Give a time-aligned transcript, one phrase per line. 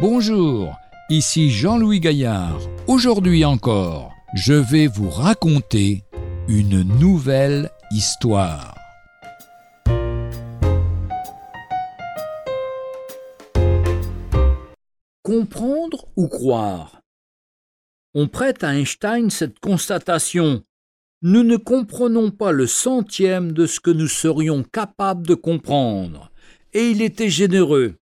[0.00, 0.78] Bonjour,
[1.10, 2.58] ici Jean-Louis Gaillard.
[2.86, 6.04] Aujourd'hui encore, je vais vous raconter
[6.48, 8.74] une nouvelle histoire.
[15.22, 17.02] Comprendre ou croire?
[18.14, 20.62] On prête à Einstein cette constatation.
[21.20, 26.30] Nous ne comprenons pas le centième de ce que nous serions capables de comprendre.
[26.72, 27.99] Et il était généreux.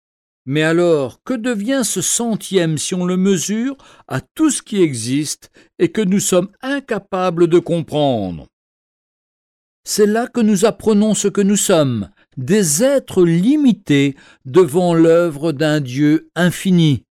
[0.46, 3.76] Mais alors, que devient ce centième si on le mesure
[4.08, 8.46] à tout ce qui existe et que nous sommes incapables de comprendre?
[9.84, 15.80] C'est là que nous apprenons ce que nous sommes, des êtres limités devant l'œuvre d'un
[15.80, 17.04] Dieu infini.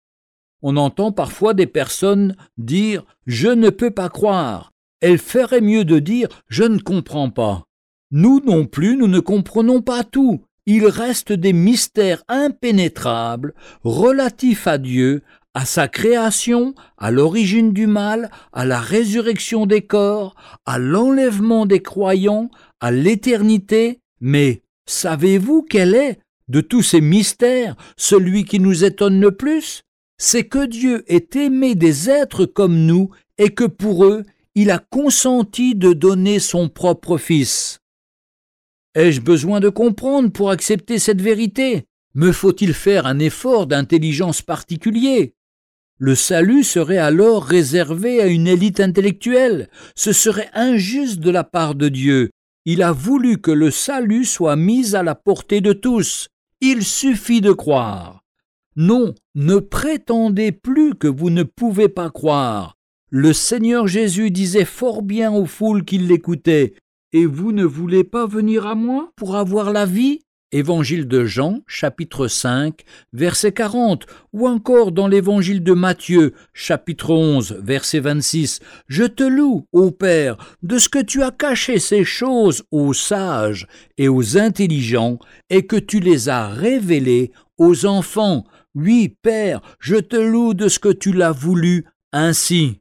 [0.62, 4.72] On entend parfois des personnes dire Je ne peux pas croire.
[5.00, 7.64] Elle ferait mieux de dire Je ne comprends pas.
[8.10, 14.78] Nous non plus, nous ne comprenons pas tout il reste des mystères impénétrables relatifs à
[14.78, 15.22] Dieu,
[15.54, 21.82] à sa création, à l'origine du mal, à la résurrection des corps, à l'enlèvement des
[21.82, 29.20] croyants, à l'éternité, mais savez-vous quel est, de tous ces mystères, celui qui nous étonne
[29.20, 29.82] le plus?
[30.18, 34.24] C'est que Dieu est aimé des êtres comme nous et que pour eux,
[34.54, 37.79] il a consenti de donner son propre Fils.
[38.96, 41.84] Ai-je besoin de comprendre pour accepter cette vérité?
[42.14, 45.34] Me faut-il faire un effort d'intelligence particulier?
[45.96, 49.68] Le salut serait alors réservé à une élite intellectuelle.
[49.94, 52.30] Ce serait injuste de la part de Dieu.
[52.64, 56.28] Il a voulu que le salut soit mis à la portée de tous.
[56.60, 58.24] Il suffit de croire.
[58.74, 62.76] Non, ne prétendez plus que vous ne pouvez pas croire.
[63.08, 66.74] Le Seigneur Jésus disait fort bien aux foules qui l'écoutaient
[67.12, 70.20] et vous ne voulez pas venir à moi pour avoir la vie?
[70.52, 77.60] Évangile de Jean, chapitre 5, verset 40, ou encore dans l'évangile de Matthieu, chapitre 11,
[77.62, 78.58] verset 26.
[78.88, 83.68] Je te loue, ô Père, de ce que tu as caché ces choses aux sages
[83.96, 85.20] et aux intelligents,
[85.50, 88.44] et que tu les as révélées aux enfants.
[88.74, 92.80] Oui, Père, je te loue de ce que tu l'as voulu ainsi.